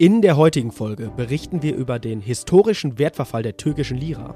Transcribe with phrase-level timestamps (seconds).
[0.00, 4.34] In der heutigen Folge berichten wir über den historischen Wertverfall der türkischen Lira.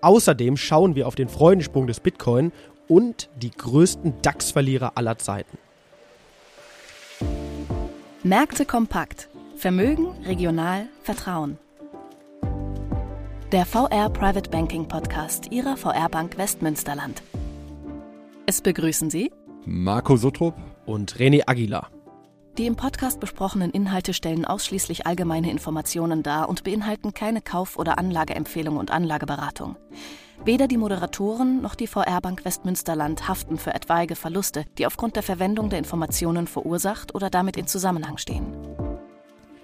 [0.00, 2.50] Außerdem schauen wir auf den Freudensprung des Bitcoin
[2.88, 5.56] und die größten DAX-Verlierer aller Zeiten.
[8.24, 9.28] Märkte kompakt.
[9.54, 11.58] Vermögen, regional, Vertrauen.
[13.52, 17.22] Der VR Private Banking Podcast Ihrer VR Bank Westmünsterland.
[18.46, 19.30] Es begrüßen Sie
[19.64, 20.54] Marco Suttrup
[20.86, 21.88] und René Aguilar.
[22.58, 27.98] Die im Podcast besprochenen Inhalte stellen ausschließlich allgemeine Informationen dar und beinhalten keine Kauf- oder
[27.98, 29.76] Anlageempfehlung und Anlageberatung.
[30.44, 35.22] Weder die Moderatoren noch die VR Bank Westmünsterland haften für etwaige Verluste, die aufgrund der
[35.22, 38.52] Verwendung der Informationen verursacht oder damit in Zusammenhang stehen.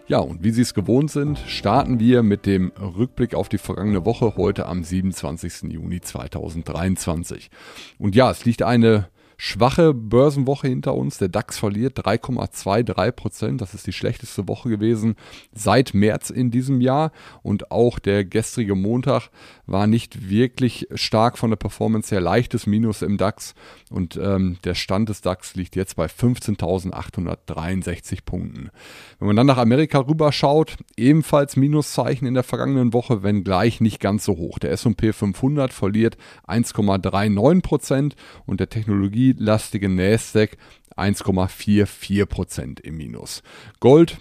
[0.07, 4.05] Ja, und wie Sie es gewohnt sind, starten wir mit dem Rückblick auf die vergangene
[4.05, 5.73] Woche heute am 27.
[5.73, 7.51] Juni 2023.
[7.99, 11.19] Und ja, es liegt eine schwache Börsenwoche hinter uns.
[11.19, 13.61] Der DAX verliert 3,23 Prozent.
[13.61, 15.17] Das ist die schlechteste Woche gewesen
[15.53, 17.13] seit März in diesem Jahr.
[17.43, 19.31] Und auch der gestrige Montag
[19.67, 22.21] war nicht wirklich stark von der Performance her.
[22.21, 23.55] Leichtes Minus im DAX.
[23.91, 28.71] Und ähm, der Stand des DAX liegt jetzt bei 15.863 Punkten.
[29.19, 34.01] Wenn man dann nach Amerika rüber schaut, ebenfalls Minuszeichen in der vergangenen Woche, wenngleich nicht
[34.01, 34.59] ganz so hoch.
[34.59, 40.57] Der S&P 500 verliert 1,39 Prozent und der Technologie energielastige Nasdaq
[40.97, 43.43] 1,44% im Minus.
[43.81, 44.19] Gold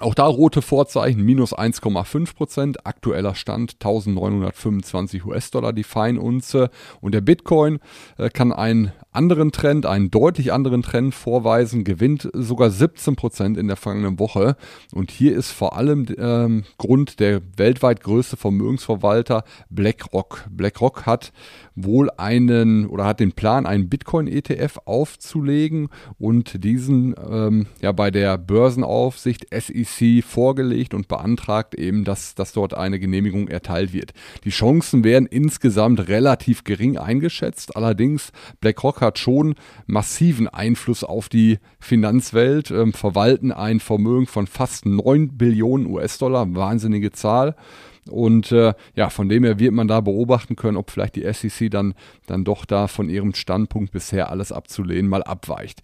[0.00, 6.70] auch da rote Vorzeichen, minus 1,5%, aktueller Stand 1925 US-Dollar die Feinunze.
[7.00, 7.78] Und der Bitcoin
[8.18, 13.76] äh, kann einen anderen Trend, einen deutlich anderen Trend vorweisen, gewinnt sogar 17% in der
[13.76, 14.56] vergangenen Woche.
[14.92, 20.46] Und hier ist vor allem ähm, Grund der weltweit größte Vermögensverwalter BlackRock.
[20.50, 21.32] BlackRock hat
[21.74, 28.38] wohl einen oder hat den Plan, einen Bitcoin-ETF aufzulegen und diesen ähm, ja bei der
[28.38, 34.12] Börsenaufsicht SEC vorgelegt und beantragt eben, dass, dass dort eine Genehmigung erteilt wird.
[34.44, 37.76] Die Chancen werden insgesamt relativ gering eingeschätzt.
[37.76, 39.54] Allerdings BlackRock hat schon
[39.86, 47.12] massiven Einfluss auf die Finanzwelt, ähm, verwalten ein Vermögen von fast 9 Billionen US-Dollar, wahnsinnige
[47.12, 47.54] Zahl.
[48.10, 51.70] Und äh, ja, von dem her wird man da beobachten können, ob vielleicht die SEC
[51.70, 51.94] dann,
[52.26, 55.82] dann doch da von ihrem Standpunkt bisher alles abzulehnen mal abweicht.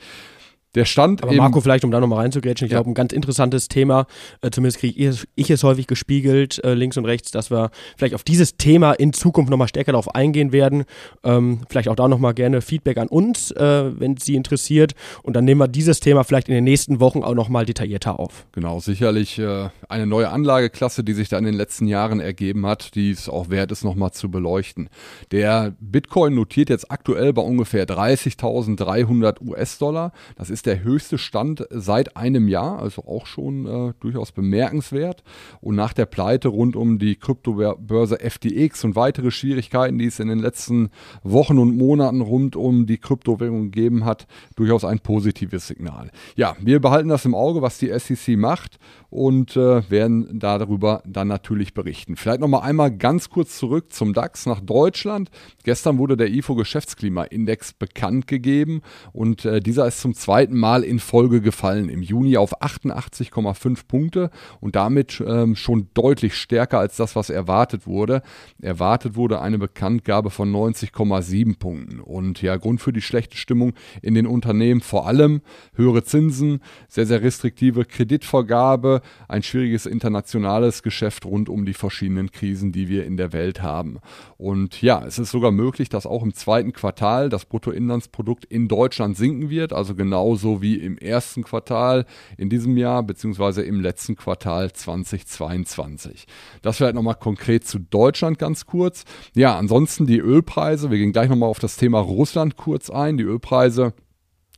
[0.77, 2.79] Der Stand Aber Marco, vielleicht um da nochmal reinzugrätschen, ich ja.
[2.79, 4.07] glaube, ein ganz interessantes Thema,
[4.41, 8.23] äh, zumindest kriege ich, es häufig gespiegelt, äh, links und rechts, dass wir vielleicht auf
[8.23, 10.85] dieses Thema in Zukunft nochmal stärker darauf eingehen werden.
[11.25, 14.93] Ähm, vielleicht auch da nochmal gerne Feedback an uns, äh, wenn es Sie interessiert.
[15.25, 18.47] Und dann nehmen wir dieses Thema vielleicht in den nächsten Wochen auch nochmal detaillierter auf.
[18.53, 22.95] Genau, sicherlich äh, eine neue Anlageklasse, die sich da in den letzten Jahren ergeben hat,
[22.95, 24.89] die es auch wert ist, nochmal zu beleuchten.
[25.33, 30.13] Der Bitcoin notiert jetzt aktuell bei ungefähr 30.300 US-Dollar.
[30.37, 35.23] Das ist ist der höchste Stand seit einem Jahr, also auch schon äh, durchaus bemerkenswert.
[35.63, 40.29] Und nach der Pleite rund um die Kryptobörse FTX und weitere Schwierigkeiten, die es in
[40.29, 40.91] den letzten
[41.23, 46.11] Wochen und Monaten rund um die Kryptowährung gegeben hat, durchaus ein positives Signal.
[46.37, 48.79] Ja, wir behalten das im Auge, was die SEC macht
[49.09, 52.17] und äh, werden darüber dann natürlich berichten.
[52.17, 55.31] Vielleicht nochmal einmal ganz kurz zurück zum DAX nach Deutschland.
[55.65, 58.83] Gestern wurde der IFO Geschäftsklimaindex bekannt gegeben
[59.13, 61.89] und äh, dieser ist zum zweiten Mal in Folge gefallen.
[61.89, 64.31] Im Juni auf 88,5 Punkte
[64.61, 68.23] und damit ähm, schon deutlich stärker als das, was erwartet wurde.
[68.61, 72.01] Erwartet wurde eine Bekanntgabe von 90,7 Punkten.
[72.01, 75.43] Und ja, Grund für die schlechte Stimmung in den Unternehmen vor allem
[75.75, 82.73] höhere Zinsen, sehr, sehr restriktive Kreditvergabe, ein schwieriges internationales Geschäft rund um die verschiedenen Krisen,
[82.73, 83.99] die wir in der Welt haben.
[84.37, 89.17] Und ja, es ist sogar möglich, dass auch im zweiten Quartal das Bruttoinlandsprodukt in Deutschland
[89.17, 89.95] sinken wird, also
[90.41, 92.07] genauso wie im ersten Quartal
[92.37, 96.27] in diesem Jahr beziehungsweise im letzten Quartal 2022.
[96.63, 99.05] Das vielleicht nochmal konkret zu Deutschland ganz kurz.
[99.35, 100.91] Ja, ansonsten die Ölpreise.
[100.91, 103.17] Wir gehen gleich nochmal auf das Thema Russland kurz ein.
[103.17, 103.93] Die Ölpreise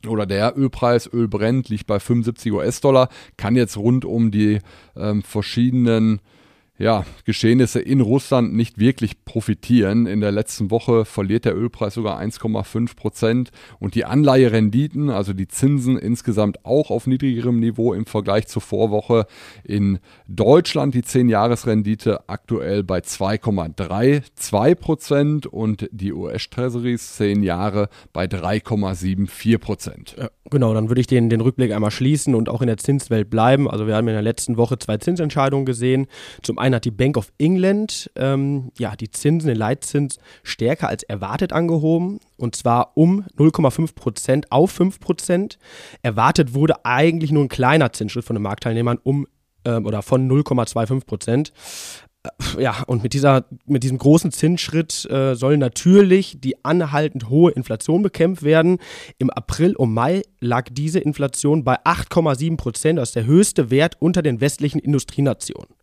[0.07, 4.59] oder der Ölpreis, Öl brennt, liegt bei 75 US-Dollar, kann jetzt rund um die
[4.97, 6.19] ähm, verschiedenen
[6.79, 10.07] ja, Geschehnisse in Russland nicht wirklich profitieren.
[10.07, 15.47] In der letzten Woche verliert der Ölpreis sogar 1,5 Prozent und die Anleiherenditen, also die
[15.47, 19.27] Zinsen insgesamt auch auf niedrigerem Niveau im Vergleich zur Vorwoche.
[19.63, 29.59] In Deutschland die 10-Jahres-Rendite aktuell bei 2,32 Prozent und die US-Treasuries 10 Jahre bei 3,74
[29.59, 30.15] Prozent.
[30.17, 33.29] Ja, genau, dann würde ich den, den Rückblick einmal schließen und auch in der Zinswelt
[33.29, 33.69] bleiben.
[33.69, 36.07] Also wir haben in der letzten Woche zwei Zinsentscheidungen gesehen.
[36.41, 41.03] Zum einen hat die Bank of England ähm, ja, die Zinsen, den Leitzins stärker als
[41.03, 45.59] erwartet angehoben und zwar um 0,5 Prozent auf 5 Prozent.
[46.01, 49.27] Erwartet wurde eigentlich nur ein kleiner Zinsschritt von den Marktteilnehmern um
[49.65, 51.53] äh, oder von 0,25 Prozent.
[52.23, 57.51] Äh, ja, und mit, dieser, mit diesem großen Zinsschritt äh, soll natürlich die anhaltend hohe
[57.51, 58.77] Inflation bekämpft werden.
[59.17, 62.99] Im April und Mai lag diese Inflation bei 8,7 Prozent.
[62.99, 65.75] Das ist der höchste Wert unter den westlichen Industrienationen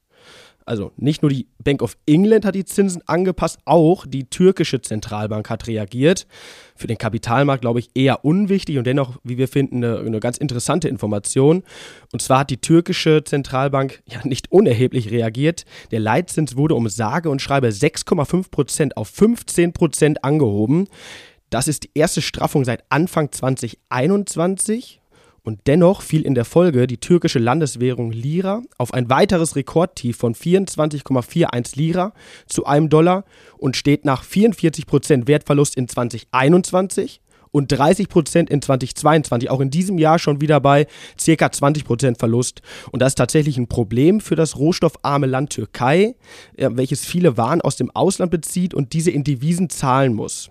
[0.71, 5.51] also nicht nur die Bank of England hat die Zinsen angepasst, auch die türkische Zentralbank
[5.51, 6.29] hat reagiert.
[6.77, 10.39] Für den Kapitalmarkt, glaube ich, eher unwichtig und dennoch, wie wir finden, eine, eine ganz
[10.39, 11.65] interessante Information.
[12.13, 15.65] Und zwar hat die türkische Zentralbank ja nicht unerheblich reagiert.
[15.91, 20.87] Der Leitzins wurde um sage und schreibe 6,5 Prozent auf 15 Prozent angehoben.
[21.51, 25.00] Das ist die erste Straffung seit Anfang 2021
[25.43, 30.35] und dennoch fiel in der Folge die türkische Landeswährung Lira auf ein weiteres Rekordtief von
[30.35, 32.13] 24,41 Lira
[32.47, 33.25] zu einem Dollar
[33.59, 37.21] und steht nach 44% Wertverlust in 2021
[37.53, 41.47] und 30% in 2022, auch in diesem Jahr schon wieder bei ca.
[41.47, 42.63] 20% Verlust.
[42.93, 46.15] Und das ist tatsächlich ein Problem für das rohstoffarme Land Türkei,
[46.57, 50.51] welches viele Waren aus dem Ausland bezieht und diese in Devisen zahlen muss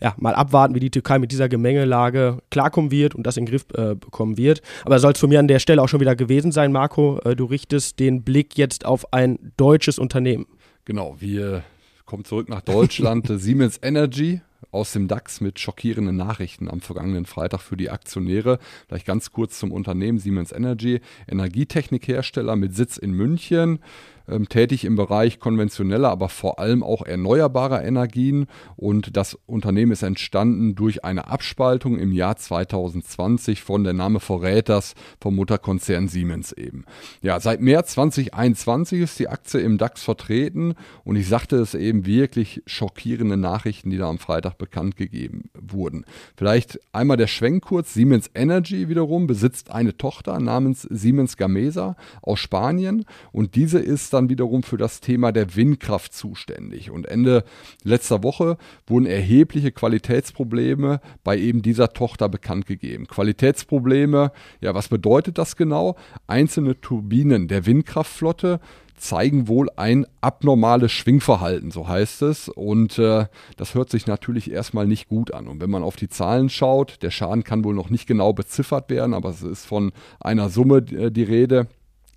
[0.00, 3.50] ja, mal abwarten, wie die Türkei mit dieser Gemengelage klarkommen wird und das in den
[3.50, 4.62] Griff äh, bekommen wird.
[4.84, 7.20] Aber soll es von mir an der Stelle auch schon wieder gewesen sein, Marco.
[7.24, 10.46] Äh, du richtest den Blick jetzt auf ein deutsches Unternehmen.
[10.84, 11.62] Genau, wir
[12.06, 13.26] kommen zurück nach Deutschland.
[13.36, 14.40] Siemens Energy
[14.70, 18.58] aus dem DAX mit schockierenden Nachrichten am vergangenen Freitag für die Aktionäre.
[18.86, 23.80] Vielleicht ganz kurz zum Unternehmen Siemens Energy, Energietechnikhersteller mit Sitz in München
[24.28, 28.46] ähm, tätig im Bereich konventioneller, aber vor allem auch erneuerbarer Energien.
[28.76, 34.94] Und das Unternehmen ist entstanden durch eine Abspaltung im Jahr 2020 von der Name Verräters
[35.20, 36.84] vom Mutterkonzern Siemens eben.
[37.22, 42.06] Ja, seit März 2021 ist die Aktie im DAX vertreten und ich sagte es eben
[42.06, 46.04] wirklich schockierende Nachrichten, die da am Freitag bekannt gegeben wurden.
[46.36, 47.94] Vielleicht einmal der Schwenk kurz.
[47.94, 54.28] Siemens Energy wiederum besitzt eine Tochter namens Siemens Gamesa aus Spanien und diese ist dann
[54.28, 56.90] wiederum für das Thema der Windkraft zuständig.
[56.90, 57.44] Und Ende
[57.84, 63.06] letzter Woche wurden erhebliche Qualitätsprobleme bei eben dieser Tochter bekannt gegeben.
[63.06, 65.96] Qualitätsprobleme, ja, was bedeutet das genau?
[66.26, 68.60] Einzelne Turbinen der Windkraftflotte
[68.96, 72.48] zeigen wohl ein abnormales Schwingverhalten, so heißt es.
[72.48, 73.26] Und äh,
[73.56, 75.46] das hört sich natürlich erstmal nicht gut an.
[75.46, 78.90] Und wenn man auf die Zahlen schaut, der Schaden kann wohl noch nicht genau beziffert
[78.90, 81.68] werden, aber es ist von einer Summe äh, die Rede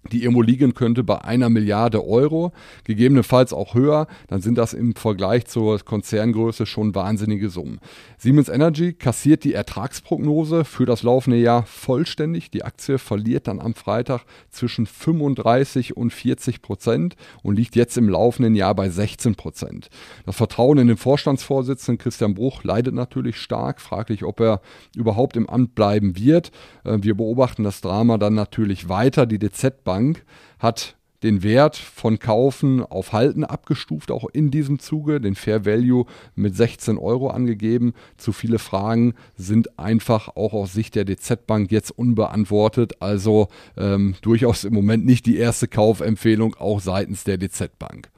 [0.09, 2.51] die irgendwo liegen könnte bei einer Milliarde Euro,
[2.85, 7.79] gegebenenfalls auch höher, dann sind das im Vergleich zur Konzerngröße schon wahnsinnige Summen.
[8.17, 12.49] Siemens Energy kassiert die Ertragsprognose für das laufende Jahr vollständig.
[12.49, 18.09] Die Aktie verliert dann am Freitag zwischen 35 und 40 Prozent und liegt jetzt im
[18.09, 19.89] laufenden Jahr bei 16 Prozent.
[20.25, 23.81] Das Vertrauen in den Vorstandsvorsitzenden Christian Bruch leidet natürlich stark.
[23.81, 24.61] Fraglich, ob er
[24.95, 26.51] überhaupt im Amt bleiben wird.
[26.83, 29.25] Äh, wir beobachten das Drama dann natürlich weiter.
[29.25, 30.23] Die DZ Bank
[30.57, 36.05] hat den Wert von Kaufen auf Halten abgestuft, auch in diesem Zuge, den Fair Value
[36.33, 37.93] mit 16 Euro angegeben.
[38.15, 43.01] Zu viele Fragen sind einfach auch aus Sicht der DZ Bank jetzt unbeantwortet.
[43.01, 48.09] Also ähm, durchaus im Moment nicht die erste Kaufempfehlung, auch seitens der DZ Bank.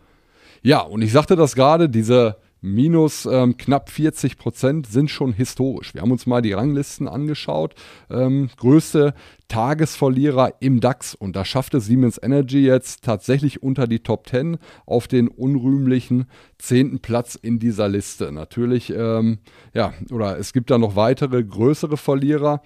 [0.61, 5.93] Ja, und ich sagte das gerade, diese minus ähm, knapp 40 Prozent sind schon historisch.
[5.93, 7.75] Wir haben uns mal die Ranglisten angeschaut.
[8.09, 9.13] Ähm, größte
[9.49, 15.07] Tagesverlierer im DAX und da schaffte Siemens Energy jetzt tatsächlich unter die Top 10 auf
[15.09, 16.25] den unrühmlichen
[16.57, 18.31] zehnten Platz in dieser Liste.
[18.31, 19.39] Natürlich, ähm,
[19.73, 22.61] ja, oder es gibt da noch weitere größere Verlierer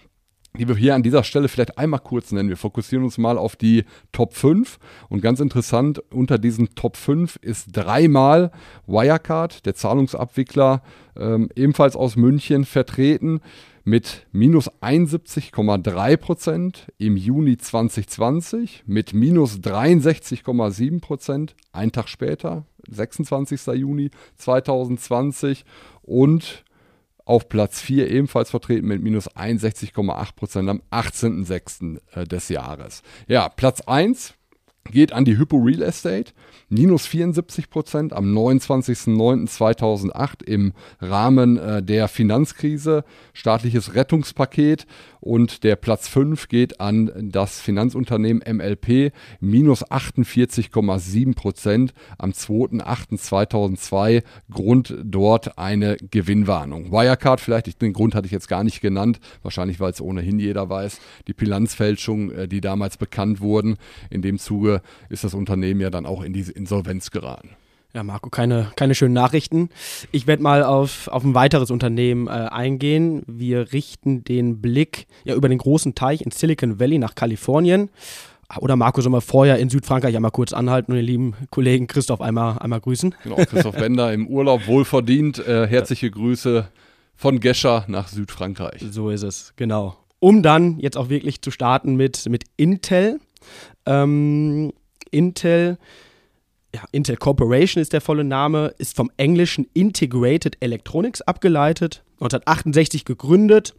[0.57, 2.49] die wir hier an dieser Stelle vielleicht einmal kurz nennen.
[2.49, 7.37] Wir fokussieren uns mal auf die Top 5 und ganz interessant, unter diesen Top 5
[7.41, 8.51] ist dreimal
[8.87, 10.81] Wirecard, der Zahlungsabwickler,
[11.15, 13.41] ähm, ebenfalls aus München vertreten
[13.87, 23.67] mit minus 71,3 Prozent im Juni 2020, mit minus 63,7 Prozent einen Tag später, 26.
[23.67, 25.63] Juni 2020
[26.01, 26.65] und
[27.27, 31.99] auf Platz 4 ebenfalls vertreten mit minus 61,8 Prozent am 18.06.
[32.13, 33.03] Äh, des Jahres.
[33.27, 34.33] Ja, Platz 1
[34.91, 36.31] geht an die Hypo Real Estate,
[36.69, 43.03] minus 74 Prozent am 29.09.2008 im Rahmen äh, der Finanzkrise,
[43.33, 44.85] staatliches Rettungspaket
[45.19, 54.95] und der Platz 5 geht an das Finanzunternehmen MLP, minus 48,7 Prozent am 2.08.2002, Grund
[55.03, 56.91] dort eine Gewinnwarnung.
[56.91, 60.69] Wirecard vielleicht, den Grund hatte ich jetzt gar nicht genannt, wahrscheinlich weil es ohnehin jeder
[60.69, 63.77] weiß, die Bilanzfälschung, äh, die damals bekannt wurden,
[64.09, 64.76] in dem Zuge
[65.09, 67.49] ist das Unternehmen ja dann auch in diese Insolvenz geraten.
[67.93, 69.69] Ja, Marco, keine, keine schönen Nachrichten.
[70.11, 73.23] Ich werde mal auf, auf ein weiteres Unternehmen äh, eingehen.
[73.27, 77.89] Wir richten den Blick ja über den großen Teich in Silicon Valley nach Kalifornien
[78.59, 82.21] Oder Marco, sollen wir vorher in Südfrankreich einmal kurz anhalten und den lieben Kollegen Christoph
[82.21, 83.15] einmal, einmal grüßen?
[83.23, 85.39] Genau, Christoph Bender im Urlaub, wohlverdient.
[85.39, 86.67] Äh, herzliche Grüße
[87.15, 88.85] von Gescher nach Südfrankreich.
[88.91, 89.97] So ist es, genau.
[90.19, 93.19] Um dann jetzt auch wirklich zu starten mit, mit Intel.
[93.85, 94.71] Ähm,
[95.11, 95.77] Intel,
[96.73, 103.73] ja, Intel Corporation ist der volle Name, ist vom englischen Integrated Electronics abgeleitet, 1968 gegründet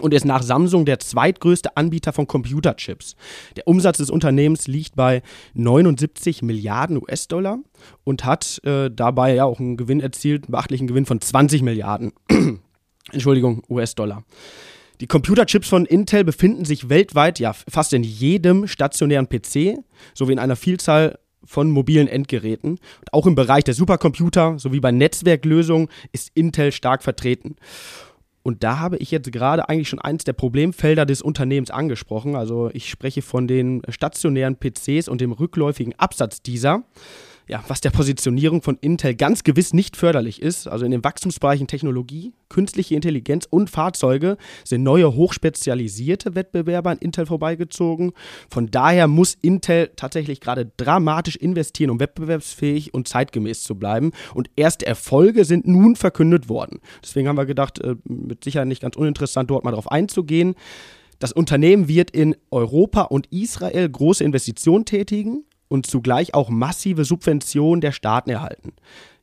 [0.00, 3.16] und ist nach Samsung der zweitgrößte Anbieter von Computerchips.
[3.56, 5.22] Der Umsatz des Unternehmens liegt bei
[5.54, 7.58] 79 Milliarden US-Dollar
[8.04, 12.12] und hat äh, dabei ja auch einen Gewinn erzielt, einen beachtlichen Gewinn von 20 Milliarden.
[13.12, 14.24] Entschuldigung, US-Dollar.
[15.00, 19.78] Die Computerchips von Intel befinden sich weltweit ja fast in jedem stationären PC
[20.12, 22.72] sowie in einer Vielzahl von mobilen Endgeräten.
[22.72, 27.56] Und auch im Bereich der Supercomputer sowie bei Netzwerklösungen ist Intel stark vertreten.
[28.42, 32.36] Und da habe ich jetzt gerade eigentlich schon eins der Problemfelder des Unternehmens angesprochen.
[32.36, 36.82] Also ich spreche von den stationären PCs und dem rückläufigen Absatz dieser
[37.50, 40.68] ja, was der Positionierung von Intel ganz gewiss nicht förderlich ist.
[40.68, 47.26] Also in den Wachstumsbereichen Technologie, künstliche Intelligenz und Fahrzeuge sind neue hochspezialisierte Wettbewerber an Intel
[47.26, 48.12] vorbeigezogen.
[48.48, 54.12] Von daher muss Intel tatsächlich gerade dramatisch investieren, um wettbewerbsfähig und zeitgemäß zu bleiben.
[54.32, 56.78] Und erste Erfolge sind nun verkündet worden.
[57.02, 60.54] Deswegen haben wir gedacht, äh, mit Sicherheit nicht ganz uninteressant, dort mal drauf einzugehen.
[61.18, 67.80] Das Unternehmen wird in Europa und Israel große Investitionen tätigen und zugleich auch massive Subventionen
[67.80, 68.72] der Staaten erhalten.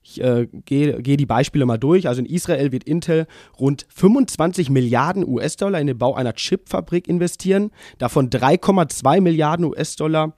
[0.01, 2.07] Ich äh, gehe geh die Beispiele mal durch.
[2.07, 3.27] Also in Israel wird Intel
[3.59, 10.37] rund 25 Milliarden US-Dollar in den Bau einer Chipfabrik investieren, davon 3,2 Milliarden US-Dollar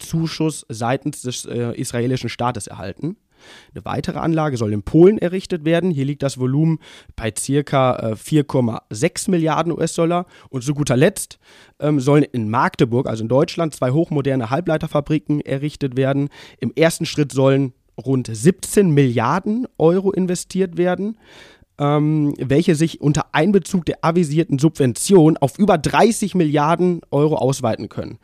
[0.00, 3.16] Zuschuss seitens des äh, israelischen Staates erhalten.
[3.74, 5.90] Eine weitere Anlage soll in Polen errichtet werden.
[5.90, 6.78] Hier liegt das Volumen
[7.16, 8.12] bei ca.
[8.14, 10.26] 4,6 äh, Milliarden US-Dollar.
[10.50, 11.38] Und zu guter Letzt
[11.80, 16.28] ähm, sollen in Magdeburg, also in Deutschland, zwei hochmoderne Halbleiterfabriken errichtet werden.
[16.58, 21.18] Im ersten Schritt sollen rund 17 Milliarden Euro investiert werden.
[21.76, 28.20] Ähm, welche sich unter Einbezug der avisierten Subvention auf über 30 Milliarden Euro ausweiten können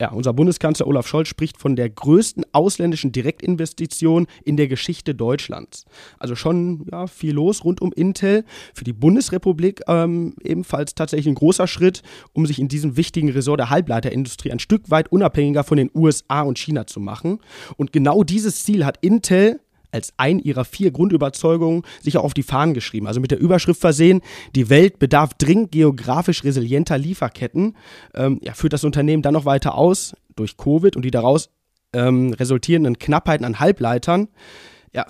[0.00, 5.84] ja, unser Bundeskanzler Olaf Scholz spricht von der größten ausländischen Direktinvestition in der Geschichte Deutschlands.
[6.18, 8.44] Also schon ja, viel los rund um Intel.
[8.74, 12.02] Für die Bundesrepublik ähm, ebenfalls tatsächlich ein großer Schritt,
[12.32, 16.42] um sich in diesem wichtigen Ressort der Halbleiterindustrie ein Stück weit unabhängiger von den USA
[16.42, 17.38] und China zu machen.
[17.76, 19.60] Und genau dieses Ziel hat Intel
[19.92, 23.06] als ein ihrer vier Grundüberzeugungen sich auch auf die Fahnen geschrieben.
[23.06, 24.20] Also mit der Überschrift versehen,
[24.54, 27.76] die Welt bedarf dringend geografisch resilienter Lieferketten.
[28.14, 31.50] Ähm, ja, führt das Unternehmen dann noch weiter aus durch Covid und die daraus
[31.92, 34.28] ähm, resultierenden Knappheiten an Halbleitern
[34.92, 35.06] ja,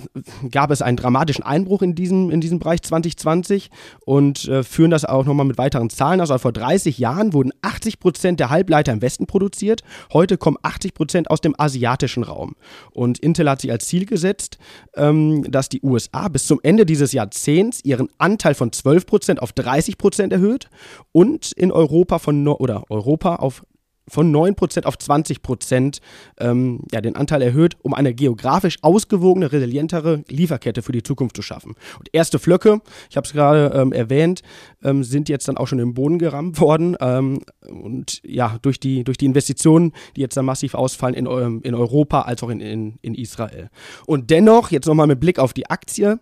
[0.51, 3.71] gab es einen dramatischen Einbruch in diesem, in diesem Bereich 2020
[4.05, 6.31] und äh, führen das auch nochmal mit weiteren Zahlen aus.
[6.31, 9.83] Also vor 30 Jahren wurden 80 Prozent der Halbleiter im Westen produziert.
[10.13, 12.57] Heute kommen 80 Prozent aus dem asiatischen Raum.
[12.93, 14.59] Und Intel hat sich als Ziel gesetzt,
[14.97, 19.53] ähm, dass die USA bis zum Ende dieses Jahrzehnts ihren Anteil von 12 Prozent auf
[19.53, 20.69] 30 Prozent erhöht
[21.13, 23.65] und in Europa von no oder Europa auf
[24.09, 26.01] von 9% auf 20%
[26.39, 31.43] ähm, ja, den Anteil erhöht, um eine geografisch ausgewogene, resilientere Lieferkette für die Zukunft zu
[31.43, 31.75] schaffen.
[31.99, 34.43] Und erste Flöcke, ich habe es gerade ähm, erwähnt,
[34.83, 36.97] ähm, sind jetzt dann auch schon im Boden gerammt worden.
[37.01, 41.61] Ähm, und ja, durch die, durch die Investitionen, die jetzt dann massiv ausfallen in, ähm,
[41.63, 43.71] in Europa als auch in, in, in Israel.
[44.07, 46.19] Und dennoch, jetzt nochmal mit Blick auf die Aktie,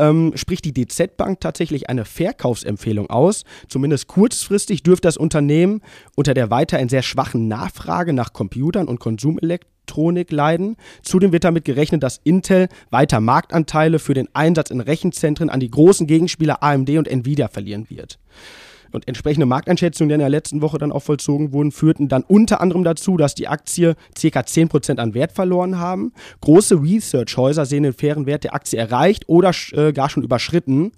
[0.00, 3.44] ähm, spricht die DZ Bank tatsächlich eine Verkaufsempfehlung aus.
[3.68, 5.82] Zumindest kurzfristig dürfte das Unternehmen
[6.16, 10.76] unter der weiterhin sehr schwachen Nachfrage nach Computern und Konsumelektronik leiden.
[11.02, 15.70] Zudem wird damit gerechnet, dass Intel weiter Marktanteile für den Einsatz in Rechenzentren an die
[15.70, 18.18] großen Gegenspieler AMD und Nvidia verlieren wird.
[18.92, 22.60] Und entsprechende Markteinschätzungen, die in der letzten Woche dann auch vollzogen wurden, führten dann unter
[22.60, 24.40] anderem dazu, dass die Aktie ca.
[24.40, 26.12] 10% an Wert verloren haben.
[26.40, 30.92] Große Research-Häuser sehen den fairen Wert der Aktie erreicht oder äh, gar schon überschritten.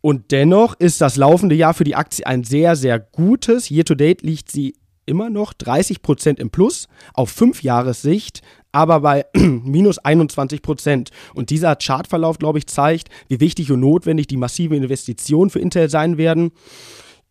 [0.00, 3.70] Und dennoch ist das laufende Jahr für die Aktie ein sehr, sehr gutes.
[3.70, 4.74] Year to date liegt sie
[5.06, 12.38] immer noch 30% im Plus auf 5 Jahressicht, aber bei minus 21% Und dieser Chartverlauf,
[12.38, 16.52] glaube ich, zeigt, wie wichtig und notwendig die massive Investitionen für Intel sein werden.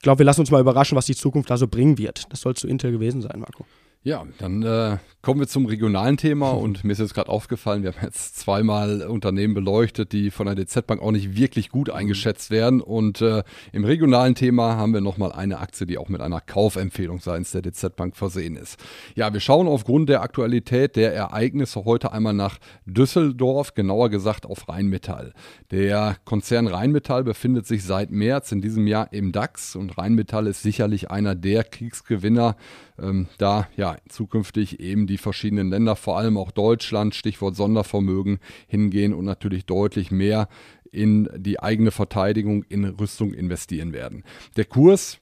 [0.02, 2.26] Ich glaube, wir lassen uns mal überraschen, was die Zukunft da so bringen wird.
[2.32, 3.68] Das soll zu Intel gewesen sein, Marco.
[4.04, 7.94] Ja, dann äh, kommen wir zum regionalen Thema und mir ist jetzt gerade aufgefallen, wir
[7.94, 11.94] haben jetzt zweimal Unternehmen beleuchtet, die von der DZ Bank auch nicht wirklich gut mhm.
[11.94, 16.20] eingeschätzt werden und äh, im regionalen Thema haben wir nochmal eine Aktie, die auch mit
[16.20, 18.80] einer Kaufempfehlung seitens der DZ Bank versehen ist.
[19.14, 24.68] Ja, wir schauen aufgrund der Aktualität der Ereignisse heute einmal nach Düsseldorf, genauer gesagt auf
[24.68, 25.34] Rheinmetall.
[25.70, 30.64] Der Konzern Rheinmetall befindet sich seit März in diesem Jahr im DAX und Rheinmetall ist
[30.64, 32.56] sicherlich einer der Kriegsgewinner
[33.02, 39.14] ähm, da ja zukünftig eben die verschiedenen Länder, vor allem auch Deutschland, Stichwort Sondervermögen, hingehen
[39.14, 40.48] und natürlich deutlich mehr
[40.92, 44.24] in die eigene Verteidigung, in Rüstung investieren werden.
[44.58, 45.22] Der Kurs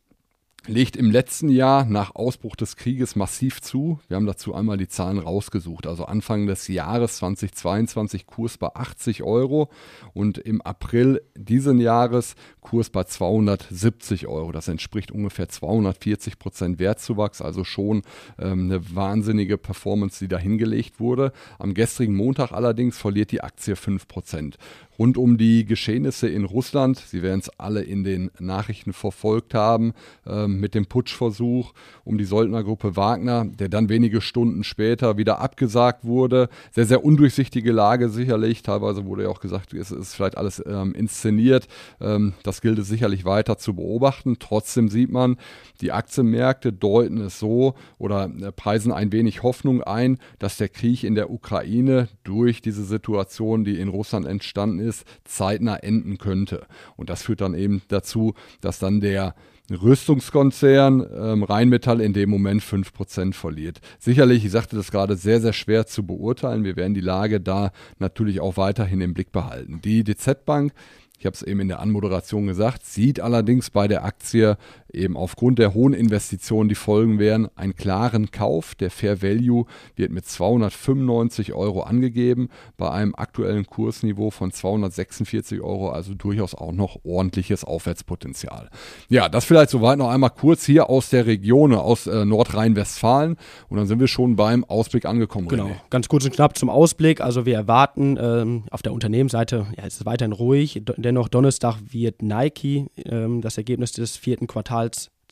[0.68, 4.00] legt im letzten Jahr nach Ausbruch des Krieges massiv zu.
[4.08, 5.88] Wir haben dazu einmal die Zahlen rausgesucht.
[5.88, 9.70] Also Anfang des Jahres 2022 Kurs bei 80 Euro
[10.14, 12.36] und im April diesen Jahres
[12.70, 14.52] Kurs bei 270 Euro.
[14.52, 18.04] Das entspricht ungefähr 240 Prozent Wertzuwachs, also schon
[18.38, 21.32] ähm, eine wahnsinnige Performance, die da hingelegt wurde.
[21.58, 24.58] Am gestrigen Montag allerdings verliert die Aktie 5 Prozent
[25.00, 26.98] rund um die Geschehnisse in Russland.
[27.00, 29.94] Sie werden es alle in den Nachrichten verfolgt haben
[30.28, 31.74] ähm, mit dem Putschversuch
[32.04, 36.50] um die Söldnergruppe Wagner, der dann wenige Stunden später wieder abgesagt wurde.
[36.72, 38.62] Sehr, sehr undurchsichtige Lage sicherlich.
[38.62, 41.68] Teilweise wurde ja auch gesagt, es ist vielleicht alles ähm, inszeniert.
[42.02, 44.38] Ähm, das gilt es sicherlich weiter zu beobachten.
[44.39, 45.38] Trotzdem sieht man,
[45.82, 51.04] die Aktienmärkte deuten es so oder äh, preisen ein wenig Hoffnung ein, dass der Krieg
[51.04, 56.68] in der Ukraine durch diese Situation, die in Russland entstanden ist, zeitnah enden könnte.
[56.96, 59.36] Und das führt dann eben dazu, dass dann der
[59.72, 63.80] Rüstungskonzern ähm, Rheinmetall in dem Moment 5% verliert.
[64.00, 66.63] Sicherlich, ich sagte das gerade, sehr, sehr schwer zu beurteilen.
[66.63, 69.80] Wir werden die Lage da natürlich auch weiterhin im Blick behalten.
[69.84, 70.74] Die DZ Bank
[71.20, 74.58] ich habe es eben in der Anmoderation gesagt, sieht allerdings bei der Aktie
[74.93, 78.75] eben aufgrund der hohen Investitionen, die folgen werden, einen klaren Kauf.
[78.75, 79.65] Der Fair Value
[79.96, 86.72] wird mit 295 Euro angegeben, bei einem aktuellen Kursniveau von 246 Euro, also durchaus auch
[86.72, 88.69] noch ordentliches Aufwärtspotenzial.
[89.10, 93.38] Ja, das vielleicht soweit noch einmal kurz hier aus der Region, aus äh, Nordrhein-Westfalen
[93.69, 95.48] und dann sind wir schon beim Ausblick angekommen.
[95.48, 95.75] Genau, René.
[95.89, 97.22] ganz kurz und knapp zum Ausblick.
[97.22, 102.22] Also wir erwarten ähm, auf der Unternehmensseite, ja, es ist weiterhin ruhig, Dennoch Donnerstag wird
[102.22, 104.79] Nike ähm, das Ergebnis des vierten Quartals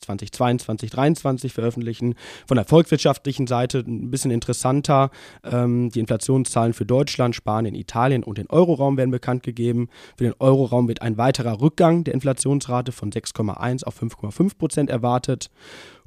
[0.00, 2.14] 2022, 2023 veröffentlichen.
[2.46, 5.10] Von der volkswirtschaftlichen Seite ein bisschen interessanter.
[5.44, 9.88] Ähm, die Inflationszahlen für Deutschland, Spanien, Italien und den Euroraum werden bekannt gegeben.
[10.16, 15.50] Für den Euroraum wird ein weiterer Rückgang der Inflationsrate von 6,1 auf 5,5 Prozent erwartet.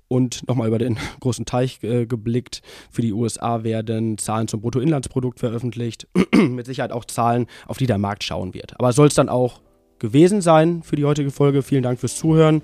[0.07, 2.61] Und nochmal über den großen Teich äh, geblickt.
[2.89, 6.07] Für die USA werden Zahlen zum Bruttoinlandsprodukt veröffentlicht.
[6.35, 8.77] Mit Sicherheit auch Zahlen, auf die der Markt schauen wird.
[8.77, 9.61] Aber soll es dann auch
[10.01, 11.61] gewesen sein für die heutige Folge.
[11.61, 12.61] Vielen Dank fürs Zuhören.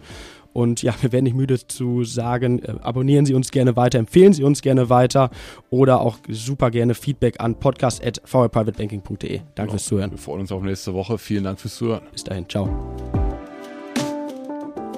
[0.57, 4.33] Und ja, wir werden nicht müde zu sagen, äh, abonnieren Sie uns gerne weiter, empfehlen
[4.33, 5.29] Sie uns gerne weiter
[5.69, 9.37] oder auch super gerne Feedback an podcast.vrprivatebanking.de.
[9.37, 9.69] Danke genau.
[9.69, 10.09] fürs Zuhören.
[10.09, 11.19] Wir freuen uns auf nächste Woche.
[11.19, 12.01] Vielen Dank fürs Zuhören.
[12.11, 12.49] Bis dahin.
[12.49, 12.67] Ciao.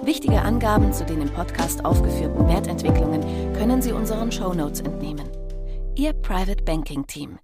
[0.06, 3.22] Wichtige Angaben zu den im Podcast aufgeführten Wertentwicklungen
[3.54, 5.28] können Sie unseren Show Notes entnehmen.
[5.98, 7.38] Ihr Private Banking Team.